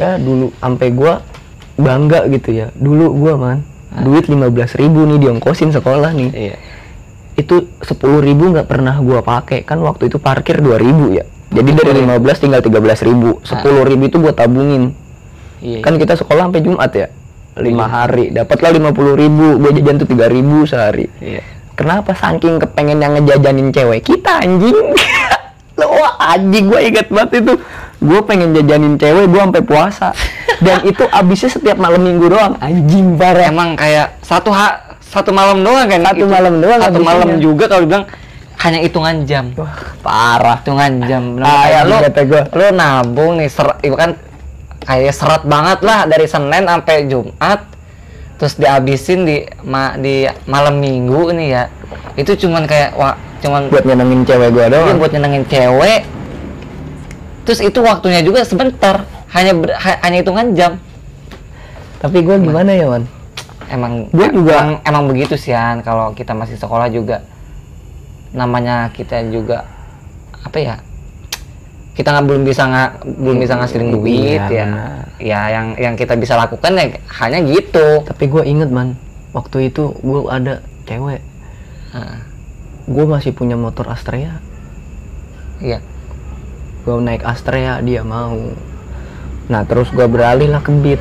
ya 0.00 0.16
dulu 0.16 0.48
sampai 0.56 0.88
gua 0.90 1.20
bangga 1.76 2.24
gitu 2.32 2.50
ya. 2.50 2.72
Dulu 2.72 3.12
gua 3.14 3.34
man 3.36 3.58
Ah. 3.90 4.06
duit 4.06 4.30
15.000 4.30 4.78
ribu 4.78 5.02
nih 5.02 5.18
diongkosin 5.18 5.74
sekolah 5.74 6.14
nih. 6.14 6.30
Iya. 6.32 6.56
itu 7.34 7.56
10.000 7.80 8.20
ribu 8.20 8.52
nggak 8.52 8.68
pernah 8.68 9.00
gua 9.00 9.24
pakai. 9.24 9.64
Kan 9.64 9.80
waktu 9.80 10.12
itu 10.12 10.20
parkir 10.20 10.60
2.000 10.60 11.08
ya. 11.10 11.24
Jadi 11.50 11.70
dari 11.72 11.90
15 12.04 12.36
tinggal 12.38 12.60
13.000 12.60 13.02
ribu. 13.02 13.40
10.000 13.42 13.82
ribu 13.90 14.02
itu 14.06 14.16
gua 14.20 14.32
tabungin. 14.32 14.92
Iya. 15.60 15.84
kan 15.84 16.00
kita 16.00 16.16
sekolah 16.16 16.48
sampai 16.48 16.64
Jumat 16.64 16.90
ya? 16.96 17.08
Lima 17.60 17.84
hari. 17.84 18.32
Dapatlah 18.32 18.70
50.000 18.72 19.12
ribu. 19.18 19.46
Gue 19.60 19.70
jajan 19.76 19.96
tuh 20.00 20.08
3.000 20.08 20.64
sehari. 20.64 21.06
Iya. 21.20 21.42
Kenapa 21.76 22.12
saking 22.16 22.60
kepengen 22.60 23.00
yang 23.00 23.12
ngejajanin 23.16 23.68
cewek 23.68 24.00
kita 24.04 24.40
anjing? 24.40 24.76
Lo 25.80 25.88
anjing 26.16 26.64
gue 26.68 26.80
inget 26.80 27.08
banget 27.08 27.44
itu. 27.44 27.54
Gue 28.00 28.20
pengen 28.24 28.56
jajanin 28.56 28.96
cewek 28.96 29.28
gue 29.28 29.40
sampai 29.40 29.62
puasa. 29.62 30.08
Dan 30.60 30.84
itu 30.90 31.04
abisnya 31.08 31.50
setiap 31.52 31.76
malam 31.76 32.00
minggu 32.00 32.26
doang. 32.32 32.56
Anjing 32.58 33.20
parah. 33.20 33.48
Emang 33.48 33.76
kayak 33.76 34.16
satu 34.24 34.48
ha 34.50 34.96
satu 35.00 35.30
malam 35.30 35.60
doang 35.60 35.84
kan? 35.84 36.00
Satu 36.00 36.24
malam 36.24 36.54
doang 36.64 36.80
Satu 36.80 37.00
malam 37.02 37.28
juga 37.42 37.64
kalau 37.68 37.84
bilang 37.84 38.04
hanya 38.60 38.78
hitungan 38.80 39.24
jam. 39.24 39.52
Wah, 39.56 39.72
parah. 40.00 40.58
Hitungan 40.64 40.92
jam. 41.04 41.22
Ah, 41.40 41.64
kayak 41.68 41.80
anjing 41.84 41.88
lu 41.88 42.28
gua. 42.28 42.42
lu 42.56 42.64
nabung 42.76 43.32
nih 43.40 43.48
ser 43.48 43.68
itu 43.80 43.96
kan 43.96 44.16
kayak 44.80 45.12
serat 45.12 45.42
banget 45.44 45.80
lah 45.84 46.08
dari 46.08 46.24
Senin 46.24 46.64
sampai 46.64 47.04
Jumat 47.04 47.60
terus 48.40 48.56
dihabisin 48.56 49.28
di 49.28 49.44
ma, 49.68 49.92
di 50.00 50.24
malam 50.48 50.80
minggu 50.80 51.28
nih 51.36 51.48
ya 51.52 51.64
itu 52.16 52.32
cuman 52.48 52.64
kayak 52.64 52.96
wah 52.96 53.12
cuman 53.44 53.68
Buat 53.68 53.84
nyenengin 53.84 54.24
cewek 54.24 54.48
gue 54.48 54.64
Iya, 54.64 54.72
doang. 54.72 54.96
buat 54.96 55.12
nyenengin 55.12 55.44
cewek 55.44 56.00
terus 57.50 57.66
itu 57.66 57.82
waktunya 57.82 58.22
juga 58.22 58.46
sebentar 58.46 59.02
hanya 59.34 59.50
ber- 59.52 59.74
ha- 59.74 59.98
hanya 60.00 60.22
hitungan 60.22 60.54
jam 60.54 60.78
Tapi 61.98 62.22
gue 62.22 62.38
gimana 62.38 62.70
ya 62.70 62.86
man? 62.86 63.10
emang 63.66 64.06
Gua 64.08 64.22
em- 64.24 64.32
juga- 64.32 64.54
emang, 64.54 64.70
emang 64.82 65.04
begitu 65.06 65.34
sih 65.34 65.50
An 65.50 65.82
kalau 65.82 66.14
kita 66.14 66.30
masih 66.30 66.54
sekolah 66.54 66.86
juga 66.86 67.26
namanya 68.30 68.86
kita 68.88 69.26
juga 69.26 69.66
apa 70.40 70.56
ya 70.56 70.74
kita 71.92 72.06
nggak 72.08 72.24
belum 72.24 72.42
bisa 72.44 72.62
nggak 72.64 72.90
belum 73.18 73.36
bisa 73.36 73.58
ngasilin 73.58 73.90
duit 73.90 74.38
Iya, 74.38 74.46
ya 74.48 74.66
ya 75.18 75.40
yang 75.50 75.66
yang 75.74 75.94
kita 75.94 76.14
bisa 76.14 76.38
lakukan 76.38 76.70
ya 76.72 76.86
hanya 77.18 77.42
gitu 77.42 78.06
Tapi 78.06 78.24
gue 78.24 78.42
inget 78.44 78.70
man. 78.70 78.94
Waktu 79.30 79.68
itu 79.68 79.90
gue 79.96 80.20
ada 80.26 80.58
cewek. 80.86 81.18
Gue 82.86 83.04
masih 83.04 83.30
punya 83.30 83.54
motor 83.54 83.86
Astrea. 83.86 84.38
iya 85.60 85.82
gue 86.84 86.96
naik 86.96 87.22
Astrea 87.24 87.80
dia 87.84 88.00
mau. 88.00 88.38
Nah 89.50 89.62
terus 89.66 89.90
gue 89.90 90.06
beralih 90.06 90.48
lah 90.48 90.62
ke 90.62 90.72
Beat. 90.72 91.00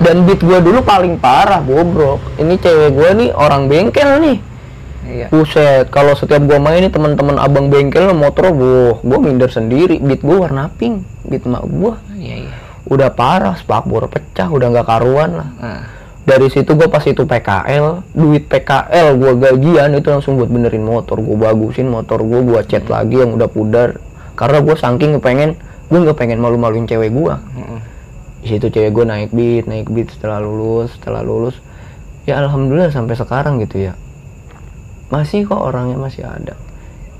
Dan 0.00 0.24
Beat 0.24 0.40
gue 0.40 0.58
dulu 0.64 0.80
paling 0.80 1.20
parah 1.20 1.60
bobrok. 1.60 2.22
Ini 2.40 2.56
cewek 2.56 2.90
gue 2.96 3.10
nih 3.24 3.30
orang 3.36 3.68
bengkel 3.68 4.10
nih. 4.22 4.38
Iya. 5.10 5.26
Buset, 5.26 5.90
kalau 5.90 6.14
setiap 6.14 6.46
gue 6.46 6.58
main 6.62 6.86
nih 6.86 6.92
teman-teman 6.92 7.34
abang 7.42 7.66
bengkel 7.66 8.14
motor 8.14 8.54
gue, 8.54 8.94
gue 9.02 9.18
minder 9.18 9.50
sendiri. 9.50 9.98
Beat 9.98 10.22
gue 10.22 10.36
warna 10.38 10.70
pink, 10.70 11.02
beat 11.26 11.42
mak 11.44 11.66
gue 11.66 11.92
iya 12.14 12.46
iya. 12.46 12.54
Udah 12.86 13.10
parah, 13.10 13.58
spakbor 13.58 14.06
pecah, 14.06 14.46
udah 14.46 14.70
nggak 14.70 14.86
karuan 14.86 15.30
lah. 15.34 15.50
Nah, 15.58 15.82
Dari 16.20 16.46
situ 16.52 16.76
gue 16.76 16.86
pas 16.86 17.02
itu 17.02 17.26
PKL, 17.26 18.06
duit 18.12 18.44
PKL 18.46 19.18
gue 19.18 19.32
gajian 19.40 19.90
itu 19.96 20.08
langsung 20.12 20.36
buat 20.36 20.52
benerin 20.52 20.84
motor, 20.84 21.18
gue 21.18 21.32
bagusin 21.32 21.88
motor 21.88 22.22
gue, 22.22 22.40
gue 22.44 22.60
cat 22.70 22.86
lagi 22.86 23.24
yang 23.24 23.34
udah 23.34 23.48
pudar. 23.50 23.98
Karena 24.40 24.64
gue 24.64 24.72
saking 24.72 25.20
kepengen, 25.20 25.52
gue 25.92 25.98
nggak 26.00 26.16
pengen 26.16 26.40
malu-maluin 26.40 26.88
cewek 26.88 27.12
gue. 27.12 27.34
Di 28.40 28.56
situ 28.56 28.72
cewek 28.72 28.88
gue 28.90 29.04
naik 29.04 29.30
beat, 29.30 29.68
naik 29.68 29.92
beat 29.92 30.08
setelah 30.08 30.40
lulus, 30.40 30.96
setelah 30.96 31.20
lulus. 31.20 31.60
Ya 32.24 32.40
alhamdulillah 32.40 32.88
sampai 32.88 33.12
sekarang 33.14 33.60
gitu 33.60 33.84
ya. 33.84 33.92
Masih 35.12 35.44
kok 35.44 35.60
orangnya 35.60 36.00
masih 36.00 36.24
ada. 36.24 36.56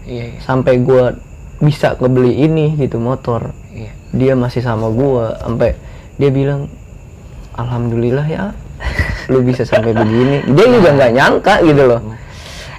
iya 0.08 0.32
iya 0.32 0.40
Sampai 0.40 0.80
gue 0.80 1.12
bisa 1.60 1.92
kebeli 1.92 2.40
ini 2.40 2.72
gitu 2.74 2.96
motor. 2.96 3.52
iya 3.68 3.92
Dia 4.10 4.32
masih 4.32 4.64
sama 4.64 4.88
gue, 4.88 5.24
sampai 5.36 5.76
dia 6.16 6.32
bilang, 6.32 6.72
alhamdulillah 7.52 8.24
ya, 8.24 8.44
lu 9.28 9.42
bisa 9.42 9.68
sampai 9.68 9.92
begini. 9.92 10.40
Dia 10.48 10.66
juga 10.68 10.88
nggak 10.94 11.12
nyangka 11.12 11.54
gitu 11.62 11.84
loh. 11.84 12.00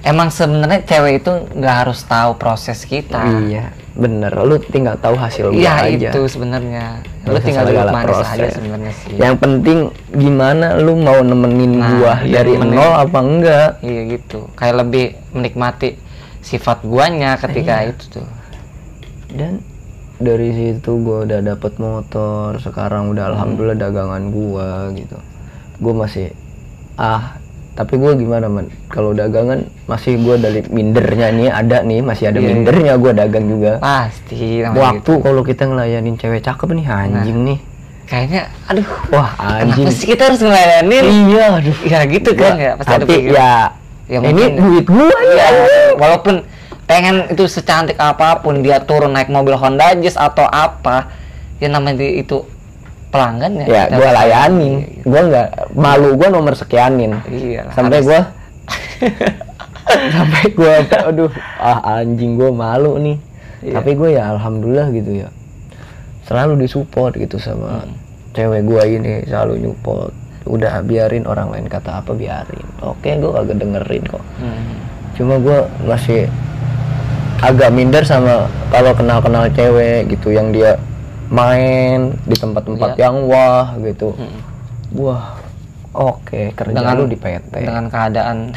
emang 0.02 0.34
sebenarnya 0.34 0.82
cewek 0.82 1.22
itu 1.22 1.30
nggak 1.54 1.76
harus 1.86 2.02
tahu 2.02 2.34
proses 2.34 2.82
kita 2.84 3.22
Iya, 3.46 3.70
bener. 4.02 4.34
Lu 4.36 4.58
tinggal 4.60 4.98
tahu 4.98 5.14
hasil 5.14 5.50
gua 5.50 5.56
Iya 5.56 5.74
aja. 5.88 6.10
itu 6.10 6.22
sebenarnya. 6.26 7.00
Lu 7.24 7.38
tinggal 7.38 7.64
duduk 7.64 7.88
manis 7.88 8.10
proses. 8.12 8.34
aja 8.34 8.48
sebenarnya 8.52 8.94
sih. 8.98 9.14
Yang 9.16 9.36
penting 9.38 9.78
gimana 10.12 10.68
lu 10.76 10.94
mau 10.96 11.22
nemenin 11.22 11.74
Nah, 11.76 11.88
gua 11.94 12.14
iya, 12.22 12.42
dari 12.42 12.58
nemenin. 12.58 12.76
nol 12.76 12.92
apa 12.92 13.20
enggak? 13.20 13.70
Iya 13.80 14.02
gitu. 14.12 14.40
Kayak 14.54 14.76
lebih 14.82 15.06
menikmati 15.32 15.90
sifat 16.42 16.82
guanya 16.84 17.38
ketika 17.38 17.82
Iya. 17.82 17.90
itu 17.90 18.04
tuh. 18.12 18.28
Dan 19.30 19.62
dari 20.18 20.50
situ 20.52 20.92
gua 21.00 21.24
udah 21.24 21.40
dapet 21.40 21.74
motor, 21.78 22.58
sekarang 22.58 23.10
udah 23.10 23.32
alhamdulillah 23.32 23.80
dagangan 23.80 24.30
gua 24.30 24.90
gitu. 24.92 25.18
Gua 25.78 25.94
masih 26.00 26.30
ah 26.94 27.41
tapi 27.82 27.98
gua 27.98 28.14
gimana 28.14 28.46
man 28.46 28.70
kalau 28.88 29.12
dagangan 29.12 29.60
masih 29.86 30.16
gua 30.18 30.38
dari 30.38 30.62
mindernya 30.66 31.28
nih 31.30 31.50
ada 31.50 31.78
nih 31.82 32.00
masih 32.00 32.26
ada 32.28 32.38
Iya. 32.38 32.48
mindernya 32.48 32.94
gua 32.96 33.12
dagang 33.12 33.46
juga 33.46 33.72
Pasti 33.78 34.62
waktu 34.64 35.02
gitu. 35.02 35.14
kalau 35.20 35.42
kita 35.42 35.66
ngelayanin 35.66 36.16
cewek 36.16 36.40
cakep 36.40 36.70
nih 36.72 36.86
anjing 36.86 37.40
nih 37.44 37.60
Kayaknya 38.04 38.42
aduh 38.66 38.88
wah 39.10 39.32
anjing 39.40 39.88
kenapa 39.88 39.96
sih 39.96 40.06
kita 40.06 40.22
harus 40.26 40.42
ngelayanin? 40.42 41.04
iya 41.26 41.46
aduh 41.54 41.78
Ya 41.82 42.00
gitu 42.06 42.30
kan 42.34 42.54
ya. 42.56 42.72
Pasti 42.76 42.92
ada 42.92 43.00
tapi 43.00 43.14
pikiran. 43.18 43.34
ya, 43.34 43.54
Ya, 44.06 44.20
ini 44.22 44.44
duit 44.52 44.84
Iya, 44.84 45.32
ya 45.32 45.48
walaupun 45.96 46.44
pengen 46.84 47.32
itu 47.32 47.48
secantik 47.48 47.96
apa 47.96 48.36
pun 48.38 48.60
dia 48.60 48.84
turun 48.84 49.10
naik 49.10 49.32
mobil 49.32 49.56
Honda 49.56 49.96
Jazz 49.96 50.20
atau 50.20 50.44
apa, 50.44 51.08
ya 51.56 51.72
namanya 51.72 52.04
itu 52.04 52.44
pelanggan 53.12 53.52
ya. 53.54 53.66
ya 53.68 53.84
harus- 53.92 54.16
layanin 54.16 54.74
Iya, 54.80 55.04
gua 55.04 55.22
nggak 55.24 55.48
malu 55.74 56.10
gua 56.16 56.28
nomor 56.30 56.54
sekianin 56.54 57.12
Iya, 57.26 57.68
sampai 57.70 58.00
gua 58.02 58.20
sampai 60.12 60.44
gua 60.52 60.74
aduh 61.04 61.32
ah 61.58 61.80
anjing 61.98 62.36
gua 62.36 62.50
malu 62.50 62.96
nih 62.98 63.18
Iya. 63.62 63.78
tapi 63.78 63.94
gua 63.94 64.10
ya 64.10 64.24
alhamdulillah 64.32 64.90
gitu 64.90 65.12
ya 65.18 65.30
selalu 66.24 66.66
disupport 66.66 67.14
gitu 67.14 67.38
sama 67.38 67.84
Hmm. 67.84 67.94
cewek 68.32 68.64
gua 68.64 68.84
ini 68.84 69.22
selalu 69.24 69.62
nyupport 69.62 70.10
udah 70.44 70.82
biarin 70.82 71.24
orang 71.24 71.52
lain 71.52 71.68
kata 71.68 72.02
apa 72.02 72.12
biarin 72.12 72.66
oke 72.80 73.06
gua 73.20 73.32
kagak 73.38 73.58
dengerin 73.60 74.04
kok 74.04 74.24
Hmm. 74.40 74.72
cuma 75.14 75.36
gua 75.38 75.68
masih 75.84 76.26
agak 77.40 77.70
minder 77.70 78.02
sama 78.02 78.46
kalau 78.70 78.94
kenal-kenal 78.94 79.46
cewek 79.48 80.08
gitu 80.08 80.32
yang 80.32 80.50
dia 80.50 80.78
main 81.32 82.00
di 82.22 82.36
tempat-tempat 82.36 82.90
Iya. 82.94 83.08
yang 83.08 83.16
wah 83.26 83.74
gitu. 83.80 84.12
Hmm. 84.14 84.40
wah 84.92 85.40
oke 85.92 86.52
kerja 86.52 86.76
Dengan- 86.76 87.00
lu 87.00 87.08
di 87.08 87.16
PT 87.16 87.64
Dengan 87.64 87.88
keadaan 87.88 88.52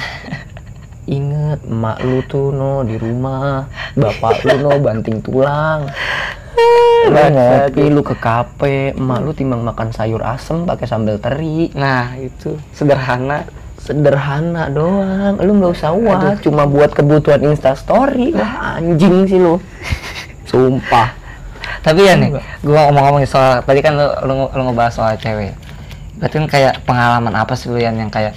inget 1.06 1.60
emak 1.62 2.00
lu 2.00 2.18
tuh 2.24 2.48
no 2.48 2.80
di 2.80 2.96
rumah. 2.96 3.68
Bapak 3.94 4.42
lu 4.42 4.56
no 4.58 4.70
banting 4.78 5.20
tulang. 5.20 5.86
Lu 7.04 7.12
ngopi 7.12 7.92
lu 7.92 8.00
ke 8.00 8.16
kafe. 8.16 8.94
Emak 8.94 9.20
lu 9.20 9.30
timbang 9.30 9.60
makan 9.60 9.92
sayur 9.92 10.24
asem 10.24 10.64
pakai 10.64 10.86
sambal 10.86 11.18
teri. 11.18 11.68
Nah, 11.74 12.16
itu 12.16 12.56
sederhana. 12.72 13.44
sederhana 13.76 14.72
doang. 14.72 15.36
Lu 15.36 15.52
nggak 15.52 15.76
usah 15.76 15.92
wah 15.92 16.32
cuma 16.40 16.64
buat 16.64 16.96
kebutuhan 16.96 17.44
instastory 17.44 18.32
wah 18.32 18.80
anjing 18.80 19.28
sih 19.28 19.36
lu. 19.36 19.60
Sumpah 20.48 21.12
Tapi 21.84 22.00
ya 22.00 22.16
nih, 22.16 22.32
gua 22.64 22.88
ngomong-ngomong 22.88 23.28
soal 23.28 23.60
tadi 23.60 23.84
kan 23.84 23.92
lu, 23.92 24.08
lu, 24.24 24.34
lu 24.48 24.62
ngebahas 24.72 24.92
soal 24.96 25.20
cewek. 25.20 25.52
Berarti 26.16 26.34
kan 26.40 26.46
kayak 26.48 26.74
pengalaman 26.88 27.34
apa 27.36 27.52
sih 27.52 27.68
lu 27.68 27.76
yang 27.76 28.00
yang 28.00 28.08
kayak 28.08 28.32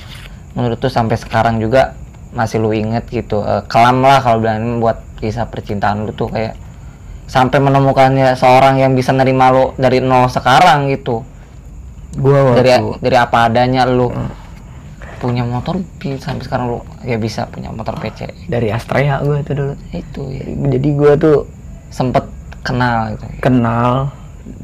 menurut 0.51 0.75
tuh 0.75 0.91
sampai 0.91 1.15
sekarang 1.15 1.63
juga 1.63 1.95
masih 2.35 2.59
lu 2.59 2.75
inget 2.75 3.07
gitu. 3.07 3.39
Eh, 3.47 3.63
kelam 3.71 4.03
lah 4.03 4.19
kalau 4.19 4.43
bilang 4.43 4.83
buat 4.83 4.99
kisah 5.23 5.47
percintaan 5.47 6.03
lu 6.03 6.11
tuh 6.11 6.27
kayak 6.27 6.59
sampai 7.27 7.63
menemukannya 7.63 8.35
seorang 8.35 8.83
yang 8.83 8.91
bisa 8.91 9.15
nerima 9.15 9.47
lu 9.55 9.71
dari 9.79 10.03
nol 10.03 10.27
sekarang 10.27 10.91
gitu. 10.91 11.23
gua 12.19 12.51
Dari 12.59 12.69
waktu 12.75 12.99
dari 12.99 13.15
apa 13.15 13.47
adanya 13.47 13.87
lu 13.87 14.11
punya 15.17 15.47
motor 15.47 15.81
sampai 16.19 16.43
sekarang 16.43 16.67
lu 16.67 16.79
ya 17.07 17.15
bisa 17.17 17.47
punya 17.47 17.71
motor 17.71 17.95
PC. 17.97 18.27
dari 18.51 18.69
Astrea 18.75 19.23
gua 19.23 19.41
tuh 19.41 19.55
dulu 19.55 19.73
Itu 19.95 20.29
ya. 20.29 20.45
jadi 20.77 20.89
gua 20.93 21.13
tuh 21.15 21.47
Sempet 21.87 22.36
kenal 22.67 22.99
gitu. 23.15 23.25
kenal 23.39 23.89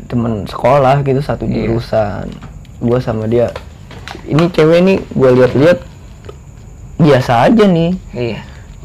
temen 0.05 0.33
sekolah 0.45 1.01
gitu 1.01 1.19
satu 1.19 1.44
Iya. 1.44 1.67
jurusan. 1.67 2.27
Gua 2.79 3.00
sama 3.00 3.25
dia. 3.25 3.50
Ini 4.23 4.51
cewek 4.51 4.79
nih 4.83 4.97
gua 5.11 5.31
lihat-lihat 5.31 5.79
biasa 7.00 7.50
aja 7.50 7.65
nih. 7.65 7.91
Iya. 8.13 8.39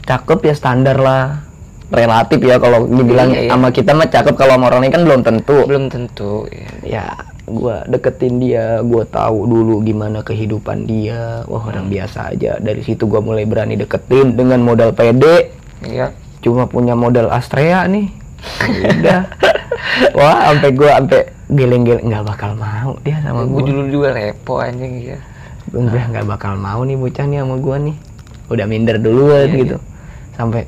cakep 0.08 0.40
ya 0.40 0.54
standar 0.56 0.96
lah. 0.96 1.44
Relatif 1.88 2.40
ya 2.40 2.56
kalau 2.56 2.84
dibilang 2.84 3.28
Iya, 3.28 3.44
iya. 3.44 3.50
sama 3.52 3.68
kita 3.68 3.92
mah 3.92 4.08
cakep 4.08 4.34
kalau 4.36 4.56
sama 4.56 4.72
orang 4.72 4.80
lain 4.88 4.92
kan 4.92 5.02
belum 5.04 5.20
tentu. 5.20 5.58
Belum 5.68 5.84
tentu 5.88 6.48
ya. 6.48 6.68
ya 6.84 7.04
gua 7.44 7.84
deketin 7.84 8.40
dia 8.40 8.80
gua 8.80 9.04
tahu 9.04 9.44
dulu 9.44 9.84
gimana 9.84 10.20
kehidupan 10.20 10.84
dia. 10.84 11.44
Wah 11.44 11.60
orang 11.60 11.88
biasa 11.88 12.32
aja. 12.32 12.56
Dari 12.56 12.80
situ 12.80 13.04
gua 13.04 13.20
mulai 13.20 13.44
berani 13.44 13.76
deketin 13.76 14.32
dengan 14.32 14.64
modal 14.64 14.96
pede. 14.96 15.52
Iya. 15.84 16.12
Cuma 16.40 16.64
punya 16.64 16.96
modal 16.96 17.28
Astrea 17.28 17.84
nih. 17.84 18.08
Ya 18.08 18.27
udah 18.68 19.20
wah 20.14 20.38
sampai 20.52 20.70
gua 20.74 20.90
sampai 21.02 21.20
geleng-geleng 21.48 22.04
nggak 22.06 22.24
bakal 22.28 22.52
mau 22.54 22.92
dia 23.02 23.18
sama 23.24 23.48
gue 23.48 23.56
gua. 23.56 23.66
dulu 23.66 23.82
juga 23.88 24.08
repo 24.14 24.54
anjing 24.60 24.94
ya 25.00 25.18
Gua 25.68 25.84
udah 25.84 26.04
nggak 26.08 26.26
bakal 26.28 26.52
mau 26.56 26.80
nih 26.80 26.96
bocah 26.96 27.24
nih 27.28 27.38
sama 27.44 27.56
gua 27.60 27.76
nih. 27.76 27.96
Udah 28.48 28.64
minder 28.64 28.96
duluan 28.96 29.52
Iya, 29.52 29.58
gitu. 29.60 29.76
Sampai 30.32 30.64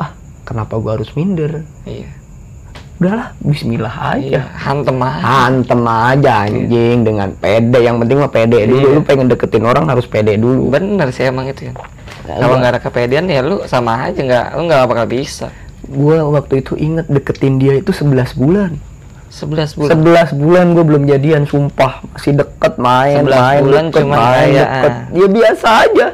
ah 0.00 0.16
kenapa 0.48 0.80
gua 0.80 0.96
harus 0.96 1.12
minder? 1.12 1.60
Iya. 1.84 2.08
Udahlah 3.00 3.32
Bismillah 3.40 3.94
iya 4.20 4.44
aja 4.44 4.60
hantem 4.60 4.96
aja. 5.00 5.20
Hantem 5.24 5.80
aja 5.84 6.32
anjing 6.48 6.98
dengan 7.04 7.28
pede. 7.36 7.78
Yang 7.84 7.96
penting 8.04 8.16
mah 8.20 8.32
pede 8.32 8.58
dulu. 8.64 8.86
Iya. 8.88 8.96
lu 8.96 9.00
pengen 9.04 9.26
deketin 9.28 9.64
orang 9.64 9.84
harus 9.88 10.08
pede 10.08 10.40
dulu. 10.40 10.72
Bener 10.72 11.08
sih 11.12 11.28
emang 11.28 11.48
itu 11.48 11.68
ya. 11.68 11.72
Nah, 12.28 12.36
kalau 12.40 12.56
nggak 12.60 12.72
ada 12.76 12.80
kepedean 12.80 13.28
ya 13.28 13.40
lu 13.44 13.64
sama 13.68 14.08
aja. 14.08 14.20
Nggak 14.20 14.46
lu 14.56 14.62
nggak 14.68 14.80
bakal 14.88 15.04
bisa 15.08 15.48
gua 15.90 16.30
waktu 16.30 16.60
itu 16.60 16.74
inget 16.74 17.06
deketin 17.06 17.58
dia 17.58 17.74
itu 17.74 17.90
11 17.90 18.34
bulan. 18.34 18.72
11 19.30 19.78
bulan? 19.78 19.90
11 20.32 20.34
bulan 20.36 20.66
gue 20.72 20.84
belum 20.84 21.02
jadian 21.06 21.42
sumpah. 21.44 22.02
Masih 22.08 22.34
deket 22.34 22.74
main 22.76 23.22
11 23.22 23.30
main 23.32 23.60
bulan 23.60 23.84
deket, 23.86 24.02
cuman 24.02 24.16
main 24.16 24.30
kayak, 24.34 24.58
deket. 24.60 24.90
ah. 24.90 24.96
ya 25.12 25.26
biasa 25.28 25.68
aja. 25.80 26.06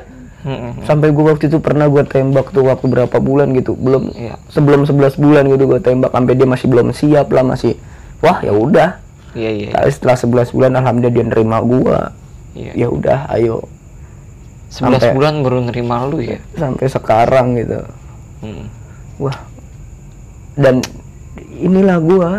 Sampai 0.83 1.11
gue 1.11 1.25
waktu 1.25 1.45
itu 1.49 1.59
pernah 1.59 1.87
gue 1.87 2.05
tembak 2.05 2.53
tuh 2.53 2.63
waktu 2.63 2.87
berapa 2.87 3.17
bulan 3.19 3.51
gitu. 3.51 3.75
Belum 3.75 4.13
Iya. 4.13 4.39
sebelum 4.47 4.85
11 4.85 5.17
bulan 5.17 5.43
gitu 5.45 5.65
gue 5.67 5.81
tembak 5.81 6.13
sampai 6.13 6.35
dia 6.35 6.47
masih 6.47 6.67
belum 6.69 6.93
siap 6.93 7.27
lah 7.31 7.43
masih 7.43 7.75
wah 8.21 8.39
ya 8.39 8.53
udah. 8.53 8.91
Iya 9.33 9.51
iya 9.51 9.69
Tapi 9.73 9.91
setelah 9.91 10.17
11 10.17 10.55
bulan 10.55 10.71
alhamdulillah 10.77 11.13
dia 11.13 11.25
nerima 11.27 11.59
gua. 11.59 11.99
Iya. 12.53 12.73
Ya 12.75 12.89
udah 12.89 13.19
ayo. 13.33 13.65
11 14.69 15.03
sampai- 15.03 15.13
bulan 15.13 15.35
baru 15.41 15.59
nerima 15.63 15.97
lu 16.05 16.21
ya? 16.21 16.39
Sampai 16.53 16.87
sekarang 16.87 17.57
gitu. 17.57 17.81
Mm. 18.39 18.69
wah 19.19 19.37
dan 20.57 20.81
inilah 21.61 22.01
gua. 22.01 22.33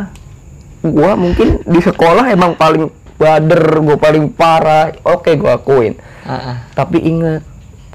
Gua 0.81 1.13
mungkin 1.17 1.61
di 1.63 1.79
sekolah 1.81 2.29
emang 2.33 2.57
paling 2.57 2.89
bader 3.17 3.81
gua 3.81 3.97
paling 3.97 4.33
parah. 4.33 4.91
Oke 5.05 5.37
gua 5.37 5.61
akuin. 5.61 5.95
Ah, 6.27 6.33
ah. 6.35 6.57
tapi 6.75 6.99
inget 6.99 7.45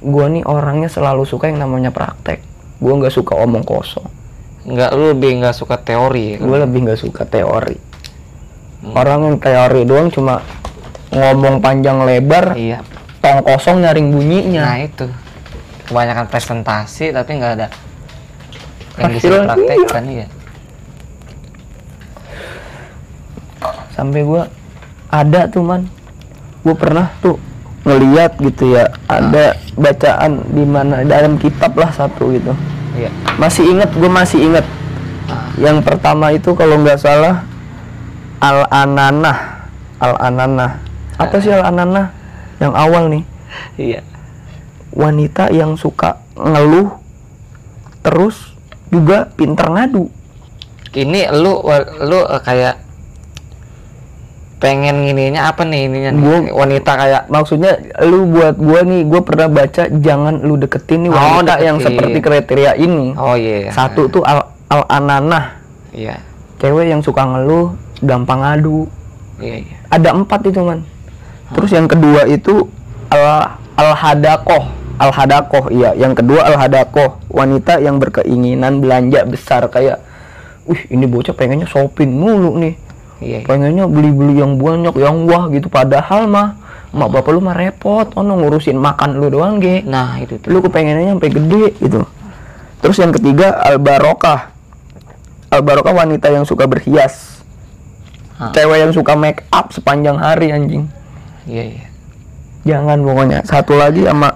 gua 0.01 0.31
nih 0.33 0.47
orangnya 0.49 0.89
selalu 0.89 1.29
suka 1.29 1.51
yang 1.51 1.61
namanya 1.61 1.93
praktek. 1.93 2.41
Gua 2.79 2.97
nggak 2.97 3.13
suka 3.13 3.37
omong 3.37 3.67
kosong. 3.67 4.07
Nggak 4.63 4.91
lu 4.95 5.11
lebih 5.11 5.43
nggak 5.43 5.59
suka 5.59 5.75
teori 5.75 6.35
ya 6.35 6.37
kan? 6.39 6.47
gue 6.47 6.59
lebih 6.63 6.79
nggak 6.87 7.01
suka 7.03 7.27
teori. 7.27 7.77
Orang 8.95 9.27
yang 9.27 9.37
teori 9.43 9.83
doang 9.83 10.07
cuma 10.11 10.43
ngomong 11.11 11.59
panjang 11.59 12.03
lebar 12.03 12.55
iya. 12.55 12.79
tong 13.19 13.43
kosong 13.43 13.83
nyaring 13.83 14.15
bunyinya. 14.15 14.63
Nah 14.63 14.79
itu. 14.87 15.07
Kebanyakan 15.91 16.27
presentasi 16.31 17.11
tapi 17.11 17.31
nggak 17.43 17.53
ada 17.59 17.67
yang 19.01 19.11
bisa 19.17 19.25
Hasilnya 19.29 19.57
dipraktekkan 19.57 20.05
iya. 20.09 20.27
Sampai 23.93 24.21
gua 24.25 24.49
ada 25.13 25.41
tuh 25.49 25.65
man. 25.65 25.89
Gue 26.65 26.75
pernah 26.79 27.11
tuh 27.21 27.37
ngeliat 27.83 28.39
gitu 28.39 28.79
ya 28.79 28.87
ada 29.11 29.59
bacaan 29.75 30.47
di 30.55 30.63
mana 30.63 31.03
dalam 31.03 31.37
kitab 31.37 31.75
lah 31.75 31.91
satu 31.91 32.31
gitu. 32.31 32.55
Iya. 32.95 33.11
Masih 33.37 33.67
inget 33.67 33.91
gue 33.93 34.11
masih 34.11 34.39
inget 34.41 34.67
yang 35.61 35.85
pertama 35.85 36.33
itu 36.33 36.57
kalau 36.57 36.81
nggak 36.81 36.99
salah 36.99 37.45
al 38.41 38.65
ananah 38.73 39.69
al 40.01 40.15
ananah 40.19 40.81
apa 41.21 41.37
sih 41.39 41.53
al 41.53 41.67
ananah 41.67 42.15
yang 42.63 42.73
awal 42.73 43.11
nih. 43.11 43.25
Iya. 43.77 44.01
Wanita 44.95 45.51
yang 45.51 45.75
suka 45.75 46.23
ngeluh 46.39 46.95
terus 48.07 48.52
juga 48.93 49.33
pinter 49.33 49.67
ngadu. 49.67 50.13
Ini 50.93 51.33
lu 51.33 51.65
lu 52.05 52.21
eh, 52.23 52.41
kayak 52.41 52.77
pengen 54.63 55.03
ininya 55.03 55.51
apa 55.51 55.65
nih 55.65 55.91
ininya 55.91 56.11
nih? 56.13 56.23
Gua- 56.23 56.53
wanita 56.63 56.93
kayak 56.95 57.23
maksudnya 57.27 57.73
lu 58.05 58.31
buat 58.31 58.55
gua 58.55 58.87
nih 58.87 59.03
gua 59.03 59.21
pernah 59.21 59.49
baca 59.51 59.91
jangan 59.91 60.39
lu 60.39 60.55
deketin 60.55 61.03
nih 61.03 61.11
Oh, 61.11 61.19
wanita 61.19 61.59
yang 61.59 61.77
deketin. 61.77 61.87
seperti 61.91 62.19
kriteria 62.21 62.73
ini. 62.79 63.11
Oh 63.17 63.35
iya 63.35 63.75
satu 63.75 64.07
tuh 64.07 64.23
al, 64.23 64.47
al 64.69 64.87
ananah 64.87 65.59
iya. 65.91 66.23
Cewek 66.57 66.87
yang 66.87 67.03
suka 67.03 67.27
ngeluh 67.27 67.75
gampang 67.99 68.39
ngadu. 68.39 68.87
Iya 69.43 69.67
iya. 69.67 69.77
Ada 69.91 70.15
empat 70.15 70.47
itu 70.47 70.63
man. 70.63 70.87
Terus 71.51 71.71
yang 71.73 71.91
kedua 71.91 72.23
itu 72.25 72.71
al 73.11 73.51
al 73.75 73.91
hadakoh 73.93 74.71
al 75.03 75.11
hadakoh 75.11 75.67
iya. 75.75 75.99
Yang 75.99 76.23
kedua 76.23 76.47
al 76.47 76.57
hadakoh 76.57 77.19
wanita 77.27 77.83
yang 77.83 77.99
berkeinginan 77.99 78.79
belanja 78.79 79.27
besar 79.27 79.67
kayak 79.67 79.99
wih 80.71 80.79
ini 80.95 81.11
bocah 81.11 81.35
pengennya 81.35 81.67
shopping 81.67 82.15
mulu 82.15 82.55
nih. 82.63 82.75
Iya 83.23 83.39
iya. 83.43 83.47
pengennya 83.47 83.87
beli-beli 83.87 84.39
yang 84.39 84.59
banyak 84.59 84.95
yang 84.99 85.27
wah 85.27 85.51
gitu. 85.51 85.67
Padahal 85.67 86.31
mah 86.31 86.59
mak 86.95 87.09
bapak 87.09 87.33
lu 87.35 87.41
mah 87.43 87.57
repot 87.57 88.07
ono 88.15 88.39
ngurusin 88.39 88.79
makan 88.79 89.19
lu 89.19 89.27
doang 89.31 89.59
ge. 89.59 89.83
Nah 89.83 90.23
itu 90.23 90.39
tuh. 90.39 90.55
Lu 90.55 90.63
kepengennya 90.63 91.19
sampai 91.19 91.31
gede 91.31 91.65
gitu. 91.83 92.07
Terus 92.83 92.97
yang 92.99 93.11
ketiga 93.15 93.59
al 93.63 93.83
barokah 93.83 94.55
al 95.51 95.63
barokah 95.63 95.95
wanita 95.95 96.31
yang 96.31 96.47
suka 96.47 96.71
berhias. 96.71 97.43
Hah. 98.43 98.51
cewek 98.51 98.79
yang 98.83 98.91
suka 98.91 99.15
make 99.15 99.47
up 99.55 99.71
sepanjang 99.71 100.19
hari 100.19 100.51
anjing. 100.51 100.91
Iya 101.47 101.79
iya. 101.79 101.87
Jangan 102.63 103.03
pokoknya. 103.03 103.39
Satu 103.47 103.75
lagi 103.79 104.07
sama 104.07 104.32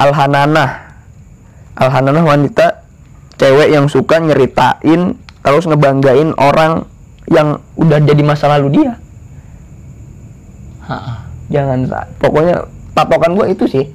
al 0.00 0.16
hananah 0.16 0.70
al 1.76 1.88
hananah 1.92 2.24
wanita 2.24 2.80
cewek 3.36 3.68
yang 3.68 3.86
suka 3.88 4.16
nyeritain 4.20 5.16
terus 5.40 5.64
ngebanggain 5.68 6.32
orang 6.36 6.88
yang 7.30 7.62
udah 7.78 7.98
jadi 8.02 8.20
masa 8.26 8.50
lalu 8.50 8.82
dia. 8.82 8.92
Ha-ha. 10.84 11.30
jangan 11.46 11.86
pokoknya 12.18 12.66
patokan 12.92 13.38
gua 13.38 13.46
itu 13.46 13.64
sih. 13.70 13.86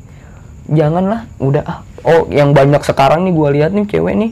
Janganlah 0.71 1.27
udah 1.37 1.63
ah. 1.67 1.79
Oh 2.07 2.25
yang 2.31 2.55
banyak 2.55 2.79
sekarang 2.81 3.27
nih 3.27 3.33
gua 3.35 3.49
lihat 3.51 3.75
nih 3.75 3.85
cewek 3.85 4.15
nih. 4.15 4.31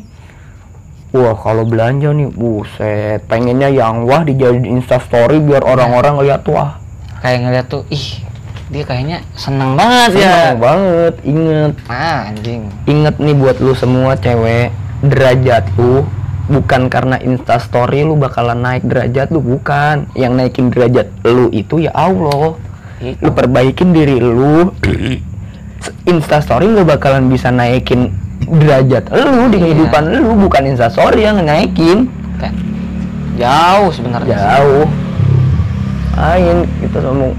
Wah 1.14 1.36
kalau 1.38 1.68
belanja 1.68 2.10
nih 2.16 2.32
buset. 2.32 3.22
Pengennya 3.28 3.70
yang 3.70 4.08
wah 4.08 4.24
dijadiin 4.26 4.66
instastory 4.66 5.44
biar 5.44 5.62
orang-orang 5.62 6.18
ngeliat 6.18 6.42
wah. 6.50 6.80
Kayak 7.22 7.40
ngeliat 7.44 7.66
tuh 7.70 7.84
ih 7.92 8.23
dia 8.74 8.84
kayaknya 8.90 9.22
seneng 9.38 9.78
banget 9.78 10.18
ya 10.18 10.34
seneng 10.34 10.58
banget. 10.58 11.14
inget. 11.22 11.74
Ah 11.86 12.34
anjing. 12.34 12.62
Inget 12.90 13.16
nih 13.22 13.36
buat 13.38 13.58
lu 13.62 13.78
semua 13.78 14.18
cewek 14.18 14.74
derajat 15.06 15.70
lu 15.78 16.02
bukan 16.50 16.90
karena 16.90 17.22
instastory 17.22 18.02
lu 18.02 18.18
bakalan 18.18 18.66
naik 18.66 18.82
derajat 18.90 19.30
lu 19.30 19.46
bukan. 19.46 20.10
Yang 20.18 20.34
naikin 20.34 20.66
derajat 20.74 21.08
lu 21.22 21.54
itu 21.54 21.86
ya 21.86 21.94
Allah. 21.94 22.58
Itu. 22.98 23.20
lu 23.22 23.30
perbaikin 23.30 23.94
diri 23.94 24.18
lu. 24.18 24.74
Instastory 26.10 26.66
nggak 26.66 26.98
bakalan 26.98 27.30
bisa 27.30 27.54
naikin 27.54 28.10
derajat 28.50 29.08
lu 29.14 29.54
di 29.54 29.62
Iya. 29.62 29.64
kehidupan 29.70 30.04
lu 30.18 30.34
bukan 30.50 30.64
instastory 30.66 31.30
yang 31.30 31.46
naikin. 31.46 32.10
Kayak 32.42 32.58
jauh 33.38 33.90
sebenarnya. 33.94 34.36
Jauh. 34.36 34.88
Main 36.14 36.58
kita 36.82 36.98
ngomong 37.06 37.34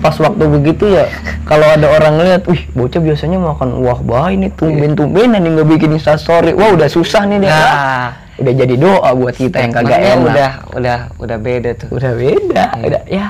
pas 0.00 0.16
waktu 0.16 0.44
begitu 0.48 0.88
ya 0.88 1.12
kalau 1.44 1.66
ada 1.66 1.86
orang 1.92 2.16
ngeliat 2.16 2.42
wih 2.48 2.62
bocah 2.72 3.02
biasanya 3.04 3.36
makan 3.36 3.84
wah 3.84 4.00
bah 4.00 4.32
ini 4.32 4.48
tumben-tumbenan 4.54 5.42
nih 5.42 5.50
nggak 5.60 5.68
bikin 5.68 5.90
instastory. 5.98 6.54
Wah 6.56 6.72
udah 6.72 6.86
susah 6.86 7.26
nih 7.26 7.42
dia. 7.42 7.50
Nah. 7.50 8.08
Udah 8.40 8.54
jadi 8.56 8.74
doa 8.78 9.10
buat 9.12 9.34
kita 9.36 9.60
yang 9.60 9.72
kagak 9.74 10.00
enak. 10.00 10.24
udah 10.24 10.50
udah 10.78 10.98
udah 11.20 11.38
beda 11.42 11.70
tuh. 11.76 11.88
Udah 11.92 12.12
beda. 12.14 12.64
Iya. 12.78 12.86
udah 12.86 13.02
ya. 13.10 13.26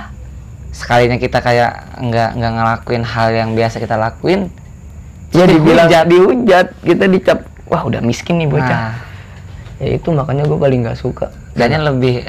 Sekalinya 0.70 1.16
kita 1.18 1.42
kayak 1.42 1.98
nggak 1.98 2.30
nggak 2.38 2.52
ngelakuin 2.54 3.04
hal 3.08 3.28
yang 3.34 3.50
biasa 3.56 3.82
kita 3.82 3.96
lakuin 3.98 4.52
ya 5.34 5.48
dibilang 5.48 5.88
dihujat. 5.88 6.06
dihujat. 6.06 6.66
Kita 6.84 7.04
dicap 7.08 7.38
wah 7.66 7.82
udah 7.82 8.04
miskin 8.04 8.36
nih 8.36 8.52
bocah. 8.52 8.68
Nah. 8.68 8.94
Ya 9.80 9.96
itu 9.96 10.12
makanya 10.12 10.44
gue 10.44 10.58
paling 10.60 10.84
nggak 10.84 10.98
suka. 11.00 11.32
Dan 11.56 11.72
lebih 11.82 12.20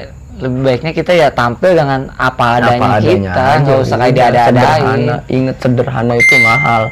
lebih 0.42 0.60
baiknya 0.66 0.92
kita 0.92 1.12
ya 1.14 1.28
tampil 1.30 1.78
dengan 1.78 2.10
apa 2.18 2.58
adanya, 2.58 2.98
kita 2.98 3.30
aja, 3.30 3.62
nggak 3.62 3.78
usah 3.78 3.96
kayak 4.02 4.14
diada-adain. 4.18 4.50
sederhana. 4.50 5.16
Inget 5.30 5.56
sederhana 5.62 6.14
itu 6.18 6.34
mahal. 6.42 6.82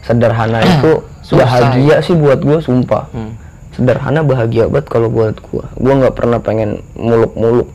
Sederhana 0.00 0.58
itu 0.64 0.90
Susah, 1.28 1.38
bahagia 1.44 1.96
sih 2.00 2.16
buat 2.16 2.40
gue 2.40 2.58
sumpah. 2.64 3.04
Hmm. 3.12 3.32
sederhana 3.74 4.22
bahagia 4.22 4.70
banget 4.70 4.86
kalau 4.86 5.10
buat 5.10 5.34
gue 5.34 5.64
gue 5.66 5.94
nggak 5.98 6.14
pernah 6.14 6.38
pengen 6.38 6.78
muluk-muluk. 6.94 7.66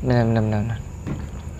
Bener 0.00 0.24
bener, 0.24 0.42
bener. 0.42 0.78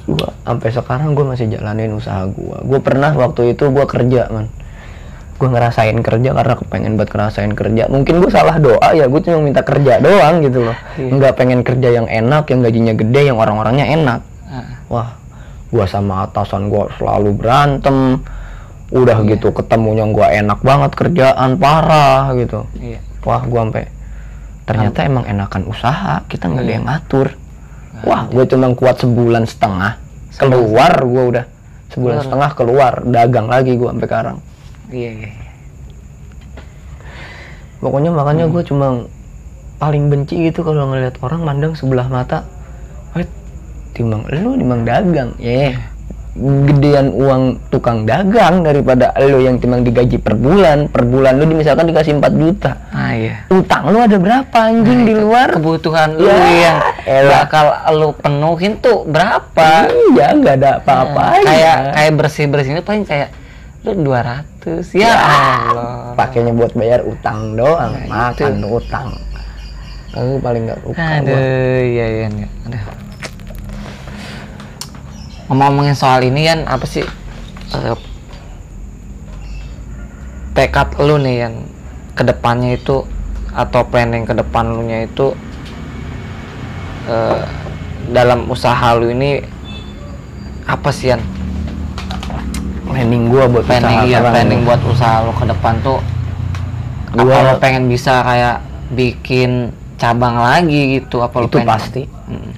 gue 0.02 0.28
sampai 0.42 0.68
sekarang 0.72 1.14
gue 1.14 1.22
masih 1.22 1.46
jalanin 1.52 1.94
usaha 1.94 2.26
gue 2.26 2.58
gue 2.66 2.80
pernah 2.82 3.14
waktu 3.14 3.54
itu 3.54 3.70
gue 3.70 3.86
kerja 3.86 4.26
man 4.34 4.50
gue 5.42 5.50
ngerasain 5.50 5.98
kerja 6.06 6.30
karena 6.38 6.54
kepengen 6.54 6.94
buat 6.94 7.10
ngerasain 7.10 7.50
kerja. 7.58 7.90
Mungkin 7.90 8.22
gue 8.22 8.30
salah 8.30 8.62
doa 8.62 8.94
ya 8.94 9.10
gue 9.10 9.20
cuma 9.26 9.42
minta 9.42 9.66
kerja 9.66 9.98
doang 9.98 10.38
gitu 10.46 10.70
loh. 10.70 10.76
Iya. 10.94 11.10
nggak 11.18 11.32
pengen 11.34 11.60
kerja 11.66 11.88
yang 11.98 12.06
enak 12.06 12.46
yang 12.46 12.62
gajinya 12.62 12.94
gede 12.94 13.34
yang 13.34 13.42
orang-orangnya 13.42 13.90
enak. 13.90 14.20
Wah 14.86 15.18
gua 15.72 15.88
sama 15.88 16.30
atasan 16.30 16.70
gua 16.70 16.86
selalu 16.94 17.34
berantem. 17.34 18.22
Udah 18.94 19.18
Iya. 19.24 19.34
gitu 19.34 19.50
ketemunya 19.50 20.06
gua 20.14 20.30
enak 20.30 20.62
banget 20.62 20.94
kerjaan 20.94 21.58
parah 21.58 22.30
gitu. 22.38 22.62
Iya. 22.78 23.02
wah 23.26 23.42
gua 23.42 23.66
sampai 23.66 23.90
ternyata 24.62 24.98
emang 25.02 25.26
enakan 25.26 25.66
usaha 25.66 26.22
kita 26.30 26.46
nggak 26.46 26.62
ada 26.62 26.72
yang 26.78 26.86
ngatur. 26.86 27.28
Wah 28.06 28.30
gue 28.30 28.44
cuma 28.46 28.70
kuat 28.78 29.02
sebulan 29.02 29.50
setengah. 29.50 29.98
Keluar 30.38 31.02
gua 31.02 31.22
udah. 31.34 31.44
Sebulan 31.90 32.18
setengah 32.22 32.50
keluar 32.54 32.92
dagang 33.02 33.50
lagi 33.50 33.74
gua 33.74 33.90
sampai 33.90 34.06
sekarang 34.06 34.36
Iya, 34.92 35.10
iya. 35.16 35.30
pokoknya 37.78 38.10
makanya 38.10 38.44
Hmm. 38.44 38.52
gue 38.52 38.62
cuma 38.64 38.86
paling 39.76 40.06
benci 40.06 40.38
gitu 40.44 40.62
kalau 40.62 40.86
ngelihat 40.86 41.18
orang 41.18 41.42
mandang 41.42 41.72
sebelah 41.72 42.06
mata 42.06 42.46
Wait, 43.12 43.26
timbang 43.92 44.22
lu 44.30 44.54
timbang 44.54 44.84
dagang 44.84 45.34
ya 45.36 45.74
gedean 46.32 47.12
uang 47.12 47.42
tukang 47.68 48.06
dagang 48.06 48.62
daripada 48.62 49.10
lu 49.20 49.36
yang 49.38 49.58
timbang 49.58 49.82
digaji 49.82 50.16
per 50.16 50.32
bulan 50.32 50.86
per 50.86 51.04
bulan 51.04 51.36
lu 51.36 51.50
misalkan 51.50 51.84
dikasih 51.84 52.16
4 52.16 52.32
juta 52.32 52.72
Ah 52.88 53.12
iya. 53.12 53.44
utang 53.48 53.90
lu 53.90 53.98
ada 53.98 54.16
berapa 54.16 54.58
anjing 54.62 55.02
di 55.02 55.12
luar 55.12 55.52
Kebutuhan 55.52 56.14
lu 56.14 56.24
Ya, 56.24 56.38
yang 56.62 56.78
elah. 57.04 57.44
bakal 57.44 57.66
lu 57.92 58.08
penuhin 58.14 58.78
tuh 58.78 59.04
berapa? 59.04 59.68
iya 60.08 60.32
nggak 60.32 60.54
ada 60.56 60.70
apa-apa 60.78 61.42
kayak 61.42 61.76
kayak 61.92 62.12
bersih 62.14 62.46
bersihnya 62.46 62.80
paling 62.80 63.02
kayak 63.02 63.28
lu 63.82 63.92
200 63.92 64.51
ya, 64.94 65.12
Allah. 65.14 66.14
pakainya 66.14 66.52
buat 66.54 66.72
bayar 66.78 67.02
utang 67.02 67.58
doang 67.58 67.92
Nah, 68.06 68.32
makan 68.32 68.62
utang 68.66 69.08
aku 70.12 70.38
paling 70.44 70.68
nggak 70.68 70.78
gua. 70.84 70.92
Aduh, 70.92 71.80
iya 71.88 72.06
iya 72.06 72.26
iya. 72.28 72.48
Aduh. 72.68 72.82
Ngomong-ngomongin 75.48 75.96
soal 75.96 76.20
ini 76.24 76.48
kan 76.48 76.68
apa 76.68 76.84
sih 76.84 77.04
eh, 77.72 77.96
tekad 80.52 80.88
lu 81.00 81.16
nih 81.16 81.48
yang 81.48 81.54
ke 82.12 82.22
depannya 82.28 82.76
itu 82.76 83.08
atau 83.52 83.84
planning 83.88 84.24
ke 84.28 84.36
depan 84.36 84.68
lu 84.68 84.84
nya 84.84 85.04
itu 85.08 85.32
eh, 87.08 87.40
dalam 88.12 88.48
usaha 88.52 88.92
lu 88.96 89.12
ini 89.12 89.40
apa 90.68 90.92
sih 90.92 91.12
yang 91.12 91.24
planning 92.86 93.30
gua 93.30 93.44
buat 93.46 93.64
planning 93.66 93.98
usaha 93.98 94.10
ya 94.10 94.18
sekarang. 94.18 94.34
planning 94.34 94.60
buat 94.66 94.80
usaha 94.86 95.16
lu 95.22 95.32
ke 95.34 95.44
depan 95.48 95.74
tuh 95.82 95.98
apa 97.12 97.22
Gua- 97.22 97.44
lu 97.44 97.52
pengen 97.60 97.84
bisa 97.92 98.24
kayak 98.24 98.56
bikin 98.92 99.50
cabang 100.00 100.34
lagi 100.40 100.98
gitu? 100.98 101.22
Apa 101.22 101.46
itu 101.46 101.60
pengen 101.60 101.68
pasti. 101.68 102.02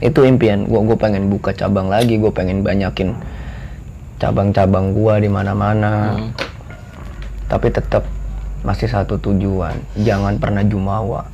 Itu 0.00 0.24
impian. 0.24 0.64
Gua 0.64 0.80
gua 0.86 0.96
pengen 0.96 1.28
buka 1.28 1.50
cabang 1.52 1.90
lagi. 1.90 2.16
Gua 2.16 2.30
pengen 2.30 2.62
banyakin 2.64 3.12
cabang-cabang 4.16 4.94
gua 4.94 5.18
di 5.20 5.28
mana-mana. 5.28 6.16
Hmm. 6.16 6.30
tapi 7.44 7.68
tetap 7.68 8.08
masih 8.64 8.88
satu 8.88 9.20
tujuan. 9.20 9.76
Jangan 10.00 10.40
pernah 10.40 10.64
jumawa. 10.64 11.28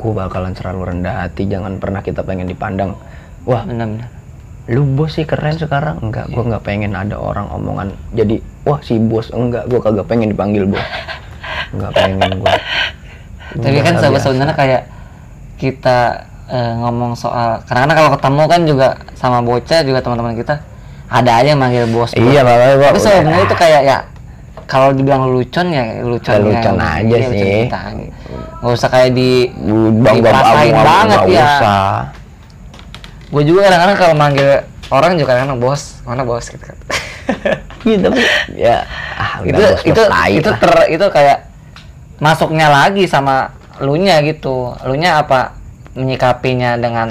Gua 0.00 0.24
bakalan 0.24 0.56
selalu 0.56 0.94
rendah 0.94 1.26
hati. 1.26 1.44
Jangan 1.44 1.76
pernah 1.76 2.00
kita 2.00 2.24
pengen 2.24 2.48
dipandang 2.48 2.96
wah 3.44 3.64
benar-benar 3.64 4.19
lu 4.68 4.84
bos 4.84 5.16
sih 5.16 5.24
keren 5.24 5.56
sekarang 5.56 5.98
enggak 6.04 6.28
gua 6.30 6.44
nggak 6.44 6.64
pengen 6.66 6.92
ada 6.92 7.16
orang 7.16 7.48
omongan 7.48 7.96
jadi 8.12 8.44
wah 8.68 8.78
si 8.84 9.00
bos 9.00 9.32
enggak 9.32 9.64
gua 9.72 9.80
kagak 9.80 10.06
pengen 10.06 10.30
dipanggil 10.30 10.68
bos 10.68 10.84
nggak 11.76 11.92
pengen 11.96 12.30
gua 12.36 12.54
Tapi 13.50 13.82
kan 13.82 13.98
nggak 13.98 14.22
sebenarnya 14.22 14.54
kayak 14.54 14.82
kita 15.58 16.22
eh, 16.46 16.72
ngomong 16.78 17.18
soal 17.18 17.58
karena 17.66 17.92
kalau 17.96 18.10
ketemu 18.14 18.42
kan 18.46 18.60
juga 18.62 18.88
sama 19.18 19.38
bocah 19.42 19.80
juga 19.82 19.98
teman-teman 20.04 20.38
kita 20.38 20.62
ada 21.10 21.42
aja 21.42 21.50
yang 21.50 21.58
manggil 21.58 21.90
bos. 21.90 22.14
bos. 22.14 22.20
iya 22.20 22.46
makanya 22.46 22.74
gua 22.78 22.88
Tapi 22.94 23.00
sebenarnya 23.02 23.44
itu 23.48 23.56
kayak 23.58 23.82
ya 23.82 23.98
kalau 24.70 24.94
dibilang 24.94 25.26
lelucon 25.26 25.66
ya 25.74 25.98
lelucon. 25.98 26.30
Ya, 26.30 26.38
lelucon 26.38 26.76
aja 26.78 27.16
sih. 27.26 27.66
Gak 28.60 28.70
usah 28.70 28.88
kayak 28.92 29.10
di 29.18 29.50
bang 29.50 29.98
bang 29.98 30.14
dipatahin 30.22 30.74
banget 30.78 31.18
ya. 31.26 31.48
usah 31.58 32.19
Gue 33.30 33.42
juga 33.46 33.70
kadang-kadang 33.70 33.98
kalau 33.98 34.14
manggil 34.18 34.48
orang 34.90 35.14
juga 35.14 35.34
kadang-kadang 35.34 35.62
bos, 35.62 36.02
mana 36.02 36.22
bos? 36.26 36.44
gitu 36.50 36.64
kan. 36.66 36.78
Iya 37.80 37.96
tapi 38.04 38.20
ya 38.52 38.76
ah, 39.16 39.40
itu 39.40 39.56
bos-bos 39.56 39.80
itu 39.88 40.02
tai 40.04 40.32
itu 40.36 40.50
lah. 40.52 40.58
ter 40.60 40.72
itu 40.92 41.06
kayak 41.08 41.38
masuknya 42.20 42.68
lagi 42.68 43.08
sama 43.08 43.56
lunya 43.80 44.20
gitu. 44.20 44.76
Lunya 44.84 45.16
apa 45.24 45.56
menyikapinya 45.96 46.76
dengan 46.76 47.08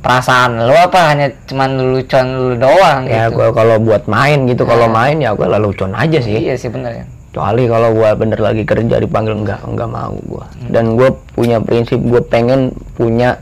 perasaan 0.00 0.64
lu 0.64 0.72
apa? 0.72 1.12
Hanya 1.12 1.28
cuman 1.44 1.76
lelucon 1.76 2.26
lu 2.32 2.54
doang 2.56 3.04
ya 3.04 3.28
gitu. 3.28 3.36
gua 3.36 3.52
kalau 3.52 3.76
buat 3.76 4.08
main 4.08 4.48
gitu 4.48 4.64
kalau 4.64 4.88
main 4.88 5.20
ya 5.20 5.36
gua 5.36 5.52
lelucon 5.52 5.92
aja 5.92 6.16
sih. 6.16 6.48
Iya 6.48 6.56
sih 6.56 6.72
bener 6.72 7.04
ya. 7.04 7.04
Kecuali 7.28 7.68
kalau 7.68 7.92
gua 7.92 8.16
bener 8.16 8.40
lagi 8.40 8.64
kerja 8.64 8.96
dipanggil 8.96 9.36
enggak 9.36 9.60
enggak 9.68 9.90
mau 9.92 10.16
gua. 10.24 10.48
Dan 10.72 10.96
gua 10.96 11.12
punya 11.36 11.60
prinsip 11.60 12.00
gua 12.00 12.24
pengen 12.24 12.72
punya 12.96 13.36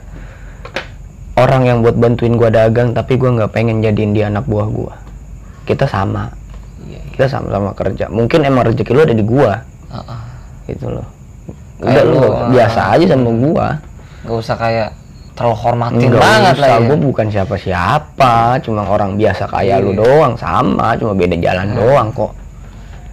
orang 1.36 1.62
yang 1.64 1.78
buat 1.80 1.96
bantuin 1.96 2.36
gua 2.36 2.52
dagang 2.52 2.92
tapi 2.92 3.16
gua 3.16 3.32
nggak 3.36 3.52
pengen 3.52 3.80
jadiin 3.80 4.12
dia 4.12 4.28
anak 4.28 4.44
buah 4.44 4.68
gua. 4.68 4.94
Kita 5.64 5.86
sama. 5.86 6.28
Iya 6.88 7.00
kita 7.14 7.26
sama-sama 7.28 7.70
kerja. 7.72 8.10
Mungkin 8.10 8.42
emang 8.44 8.66
rezeki 8.68 8.92
lu 8.92 9.00
ada 9.04 9.14
di 9.16 9.24
gua. 9.24 9.52
Heeh. 9.92 10.20
gitu 10.70 10.86
loh. 10.88 11.06
Udah 11.82 12.02
lu 12.06 12.14
lu, 12.22 12.30
biasa 12.54 12.80
aja 12.94 13.04
sama 13.12 13.30
gua. 13.34 13.66
nggak 14.22 14.38
usah 14.38 14.54
kayak 14.54 14.88
terlalu 15.34 15.56
hormatin 15.58 16.06
Enggak 16.12 16.22
banget 16.22 16.54
usah, 16.54 16.62
lah 16.62 16.68
ya. 16.70 16.86
Gua 16.86 16.98
bukan 17.02 17.26
siapa-siapa, 17.32 18.34
cuma 18.62 18.82
orang 18.86 19.18
biasa 19.18 19.44
kayak 19.50 19.82
lu 19.82 19.90
Iya. 19.96 19.98
doang, 20.04 20.32
sama, 20.38 20.94
cuma 21.00 21.12
beda 21.18 21.36
jalan 21.40 21.68
doang 21.74 22.08
kok. 22.14 22.32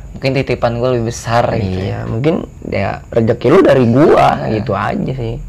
mungkin 0.09 0.35
titipan 0.35 0.83
gue 0.83 0.89
lebih 0.99 1.15
besar 1.15 1.47
gitu 1.55 1.79
ya. 1.79 1.87
Iya, 1.87 1.99
mungkin 2.03 2.35
ya 2.67 2.99
rezeki 3.07 3.47
lu 3.55 3.59
dari 3.63 3.87
gua, 3.87 4.51
gitu 4.51 4.75
aja 4.75 5.11
sih. 5.15 5.39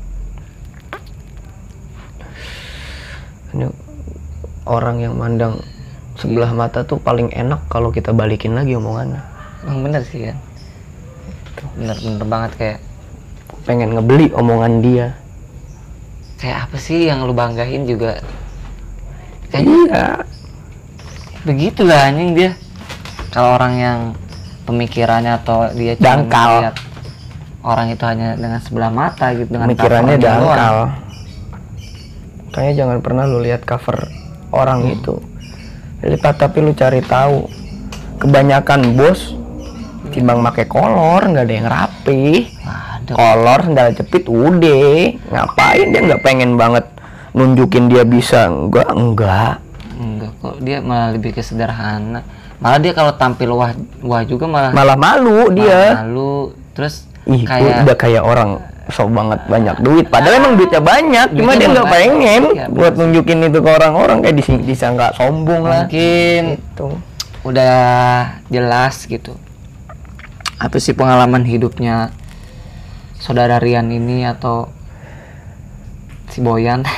Orang 4.64 4.96
yang 4.98 5.14
mandang 5.14 5.58
sebelah 6.14 6.50
mata 6.50 6.82
tuh 6.82 6.96
paling 6.96 7.30
enak 7.30 7.66
kalau 7.66 7.88
kita 7.88 8.10
balikin 8.10 8.52
lagi 8.52 8.74
omongannya. 8.74 9.22
emang 9.62 9.78
bener 9.82 10.02
sih 10.02 10.24
kan 10.24 10.36
bener 11.74 11.96
bener 11.96 12.24
banget 12.24 12.52
kayak 12.56 12.78
Pengen 13.60 13.92
ngebeli 13.92 14.32
omongan 14.32 14.80
dia. 14.80 15.06
kayak 16.36 16.64
apa 16.64 16.76
sih 16.76 17.04
yang 17.04 17.20
lu 17.22 17.32
banggain 17.32 17.84
juga 17.84 18.16
kayak 19.48 19.64
Iya. 19.64 20.04
begitulah 21.42 22.08
anjing 22.08 22.32
dia 22.32 22.50
kalau 23.28 23.56
orang 23.56 23.74
yang 23.76 23.98
pemikirannya 24.64 25.36
atau 25.36 25.68
dia 25.70 25.92
Dangkal. 25.96 26.72
orang 27.60 27.92
itu 27.92 28.04
hanya 28.04 28.32
dengan 28.34 28.56
sebelah 28.58 28.88
mata 28.88 29.36
gitu 29.36 29.52
dengan 29.52 29.68
Pemikirannya 29.68 30.16
covernya 30.16 30.40
doang. 30.40 30.88
Kayaknya 32.50 32.74
jangan 32.84 32.98
pernah 33.00 33.24
lu 33.26 33.38
lihat 33.40 33.62
cover 33.62 34.10
orang 34.50 34.84
Hmm. 34.84 34.94
itu. 34.94 35.14
Lipat 36.00 36.34
tapi 36.38 36.58
lu 36.60 36.72
cari 36.72 37.00
tahu. 37.00 37.46
Kebanyakan 38.20 38.94
bos 38.94 39.34
timbang 40.10 40.42
pakai 40.42 40.66
kolor 40.66 41.22
nggak 41.24 41.44
ada 41.46 41.54
yang 41.54 41.68
rapi. 41.68 42.50
Waduh, 42.60 43.14
Kolor 43.14 43.60
sendal 43.64 43.88
jepit 43.94 44.24
udah. 44.26 44.94
Ngapain 45.30 45.86
dia 45.88 46.00
nggak 46.04 46.22
pengen 46.22 46.54
banget 46.54 46.84
nunjukin 47.30 47.86
dia 47.86 48.02
bisa 48.02 48.50
enggak 48.50 48.90
enggak 48.90 49.62
enggak 49.94 50.32
kok 50.42 50.56
dia 50.58 50.82
malah 50.82 51.14
lebih 51.14 51.30
ke 51.30 51.42
sederhana 51.44 52.26
malah 52.58 52.78
dia 52.82 52.90
kalau 52.90 53.14
tampil 53.14 53.54
wah 53.54 53.70
wah 54.02 54.22
juga 54.26 54.50
malah 54.50 54.74
malah 54.74 54.98
malu 54.98 55.46
malah 55.46 55.54
dia 55.54 55.80
malu 56.02 56.50
terus 56.74 57.06
ih 57.30 57.46
kayak 57.46 57.86
udah 57.86 57.96
kayak 57.96 58.22
orang 58.24 58.58
sok 58.92 59.10
banget 59.14 59.40
banyak 59.46 59.76
duit. 59.80 60.06
Padahal 60.10 60.42
emang 60.42 60.54
duitnya 60.58 60.82
banyak 60.82 61.26
cuma 61.38 61.54
dia 61.56 61.68
nggak 61.70 61.88
pengen 61.88 62.42
Iya, 62.52 62.66
buat 62.68 62.94
nunjukin 62.98 63.46
itu 63.46 63.58
ke 63.62 63.70
orang-orang. 63.70 64.18
Kayak 64.20 64.36
dis- 64.42 64.66
disangka 64.66 65.14
sombong 65.16 65.64
lah. 65.64 65.86
Mungkin 65.86 66.58
itu 66.60 66.88
udah 67.46 67.76
jelas 68.52 69.06
gitu. 69.08 69.32
Apa 70.60 70.76
sih 70.76 70.92
pengalaman 70.92 71.46
hidupnya 71.48 72.12
saudara 73.16 73.56
Rian 73.56 73.88
ini 73.88 74.28
atau 74.28 74.68
si 76.28 76.44
Boyan? 76.44 76.84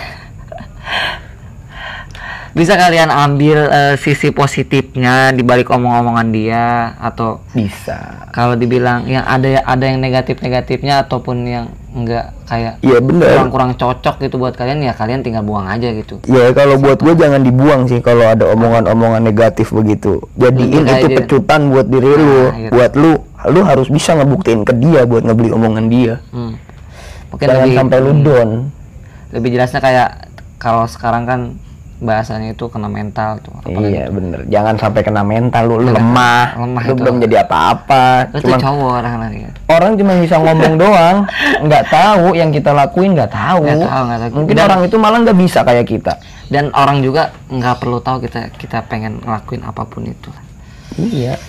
Bisa 2.52 2.76
kalian 2.76 3.08
ambil 3.08 3.64
eh, 3.72 3.94
sisi 3.96 4.28
positifnya 4.28 5.32
di 5.32 5.40
balik 5.40 5.72
omong-omongan 5.72 6.28
dia 6.36 6.92
atau 7.00 7.40
bisa. 7.56 8.28
kalau 8.28 8.60
dibilang 8.60 9.08
yang 9.08 9.24
ada 9.24 9.64
ada 9.64 9.84
yang 9.88 10.04
negatif-negatifnya 10.04 11.08
ataupun 11.08 11.48
yang 11.48 11.72
enggak 11.92 12.32
kayak 12.48 12.80
Iya 12.80 12.98
bener 13.04 13.28
kurang-kurang 13.36 13.72
cocok 13.76 14.16
gitu 14.24 14.40
buat 14.40 14.56
kalian 14.56 14.80
ya 14.80 14.96
kalian 14.96 15.20
tinggal 15.20 15.44
buang 15.44 15.68
aja 15.68 15.92
gitu 15.92 16.18
Ya 16.24 16.48
kalau 16.56 16.80
buat 16.80 16.98
gue 17.04 17.14
jangan 17.14 17.44
dibuang 17.44 17.84
sih 17.84 18.00
kalau 18.00 18.24
ada 18.24 18.48
omongan-omongan 18.52 19.20
negatif 19.20 19.70
begitu. 19.70 20.24
Jadiin 20.40 20.88
itu 20.88 21.06
iya. 21.12 21.16
pecutan 21.20 21.68
buat 21.68 21.86
diri 21.88 22.10
lu, 22.16 22.42
iya. 22.56 22.70
buat 22.72 22.92
lu. 22.96 23.20
Lu 23.52 23.60
harus 23.66 23.90
bisa 23.90 24.16
ngebuktiin 24.16 24.64
ke 24.64 24.72
dia 24.78 25.04
buat 25.04 25.26
ngebeli 25.26 25.50
omongan 25.52 25.84
dia. 25.92 26.14
Hmm. 26.32 26.56
mungkin 27.32 27.46
Jangan 27.48 27.64
lebih 27.64 27.78
sampai 27.80 27.98
lu 28.04 28.12
down. 28.20 28.50
lebih 29.32 29.48
jelasnya 29.56 29.80
kayak 29.80 30.08
kalau 30.60 30.84
sekarang 30.84 31.24
kan 31.24 31.40
bahasanya 32.02 32.50
itu 32.50 32.66
kena 32.66 32.90
mental 32.90 33.38
tuh 33.38 33.54
apalagi 33.62 33.94
iya 33.94 34.10
bener. 34.10 34.42
Jangan 34.50 34.74
sampai 34.74 35.00
kena 35.06 35.22
mental 35.22 35.70
lu, 35.70 35.78
lu 35.78 35.94
lemah. 35.94 36.58
lemah 36.58 36.82
lu 36.82 36.92
itu. 36.92 36.98
belum 36.98 37.14
jadi 37.22 37.36
apa-apa. 37.46 38.34
Lu 38.34 38.38
cuman 38.42 38.58
cowok 38.58 38.90
orang 38.98 39.14
lagi 39.22 39.38
orang 39.70 39.92
cuma 39.94 40.12
bisa 40.18 40.36
ngomong 40.42 40.74
doang. 40.76 41.16
Nggak 41.62 41.84
tahu 41.88 42.24
yang 42.34 42.50
kita 42.50 42.70
lakuin 42.74 43.14
nggak 43.14 43.30
tahu. 43.30 43.62
Nggak 43.62 43.86
tahu, 43.86 44.02
nggak 44.02 44.18
tahu. 44.18 44.30
mungkin 44.34 44.54
Dan- 44.58 44.66
orang 44.66 44.80
itu 44.82 44.96
malah 44.98 45.18
nggak 45.22 45.38
bisa 45.38 45.58
kayak 45.62 45.86
kita. 45.86 46.14
dan 46.52 46.68
orang 46.76 47.00
juga 47.00 47.32
nggak 47.48 47.80
perlu 47.80 48.04
tahu 48.04 48.28
kita 48.28 48.52
kita 48.60 48.84
pengen 48.84 49.24
ngelakuin 49.24 49.64
apa 49.64 49.88
pun 49.88 50.04
itu. 50.04 50.28
Iya. 51.00 51.40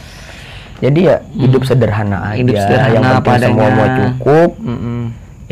Jadi 0.80 1.00
ya 1.12 1.20
hidup 1.36 1.68
sederhana 1.68 2.32
aja. 2.32 2.40
Hmm. 2.40 2.40
Hidup 2.40 2.56
sederhana, 2.56 2.94
yang 2.94 3.04
apa 3.04 3.20
penting 3.36 3.52
semua 3.52 3.68
mau 3.68 3.88
cukup. 4.00 4.52
Mm-mm. 4.64 5.02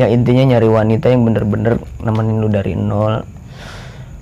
ya 0.00 0.08
intinya 0.08 0.56
nyari 0.56 0.68
wanita 0.72 1.12
yang 1.12 1.22
bener-bener 1.28 1.76
nemenin 2.00 2.40
lu 2.40 2.48
dari 2.48 2.72
nol 2.72 3.22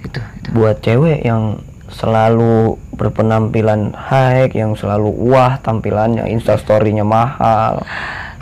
itu 0.04 0.20
itu. 0.20 0.48
Buat 0.56 0.80
cewek 0.82 1.24
yang 1.24 1.60
selalu 1.90 2.78
berpenampilan 2.94 3.90
high 3.98 4.46
yang 4.54 4.78
selalu 4.78 5.10
wah 5.10 5.58
tampilannya 5.58 6.30
instastorynya 6.30 7.02
mahal. 7.02 7.82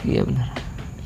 Iya 0.05 0.23
benar. 0.29 0.49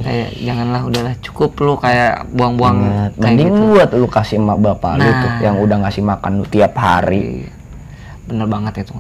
Kayak 0.03 0.31
janganlah 0.43 0.83
udahlah 0.83 1.15
cukup 1.23 1.51
lu 1.63 1.75
kayak 1.79 2.27
buang-buang 2.35 2.79
kayak 2.83 3.23
mending 3.23 3.55
gitu 3.55 3.63
buat 3.71 3.91
lu 3.95 4.09
kasih 4.11 4.43
emak 4.43 4.59
bapak 4.59 4.93
lu 4.99 5.07
tuh 5.07 5.31
Nah. 5.31 5.39
yang 5.39 5.57
udah 5.63 5.77
ngasih 5.87 6.03
makan 6.03 6.33
lu 6.43 6.47
tiap 6.51 6.75
hari. 6.75 7.47
Iya. 7.47 7.51
bener 8.23 8.47
banget 8.47 8.87
itu 8.87 8.95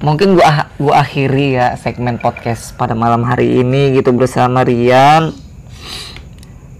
mungkin 0.00 0.28
gua 0.32 0.72
gua 0.80 1.04
akhiri 1.04 1.60
ya 1.60 1.76
segmen 1.76 2.16
podcast 2.16 2.72
pada 2.76 2.96
malam 2.96 3.20
hari 3.24 3.60
ini 3.60 3.96
gitu 3.96 4.16
bersama 4.16 4.64
Rian 4.64 5.36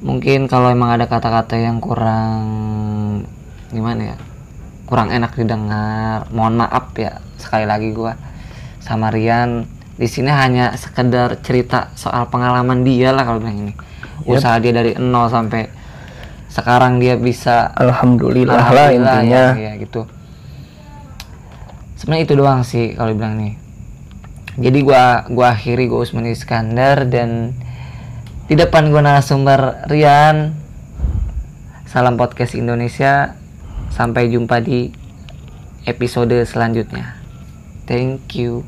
mungkin 0.01 0.49
kalau 0.49 0.73
emang 0.73 0.97
ada 0.97 1.05
kata-kata 1.05 1.61
yang 1.61 1.79
kurang 1.79 2.41
gimana 3.69 4.17
ya 4.17 4.17
kurang 4.89 5.13
enak 5.13 5.37
didengar 5.37 6.27
mohon 6.35 6.59
maaf 6.59 6.97
ya 6.97 7.21
sekali 7.39 7.69
lagi 7.69 7.95
gua 7.95 8.17
sama 8.81 9.13
Rian. 9.13 9.69
Di 10.01 10.09
sini 10.09 10.33
hanya 10.33 10.73
sekedar 10.81 11.45
cerita 11.45 11.93
soal 11.93 12.33
pengalaman 12.33 12.81
dia 12.81 13.13
lah 13.13 13.29
kalau 13.29 13.45
bilang 13.45 13.69
ini. 13.69 13.75
Usaha 14.25 14.57
dia 14.57 14.73
dari 14.73 14.97
nol 14.97 15.29
sampai 15.29 15.69
sekarang 16.49 16.97
dia 16.97 17.21
bisa 17.21 17.69
alhamdulillah, 17.77 18.57
lah 18.57 18.89
Alhamdulillah, 18.89 19.17
intinya. 19.21 19.45
ya, 19.55 19.71
ya 19.71 19.73
gitu. 19.77 20.09
Sebenarnya 22.01 22.25
itu 22.25 22.35
doang 22.35 22.61
sih 22.65 22.97
kalau 22.97 23.13
bilang 23.13 23.37
nih 23.37 23.61
jadi 24.59 24.79
gua 24.83 25.05
gua 25.31 25.55
akhiri 25.55 25.87
gua 25.87 26.03
Usman 26.03 26.27
Iskandar 26.27 27.07
dan 27.07 27.55
di 28.51 28.59
depan 28.59 28.91
gua 28.91 28.99
narasumber 28.99 29.87
Rian. 29.87 30.59
Salam 31.87 32.19
podcast 32.19 32.59
Indonesia. 32.59 33.39
Sampai 33.95 34.27
jumpa 34.27 34.59
di 34.59 34.91
episode 35.87 36.35
selanjutnya. 36.43 37.15
Thank 37.87 38.35
you 38.35 38.67